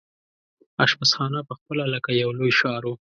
[0.85, 2.93] اشپزخانه پخپله لکه یو لوی ښار وو.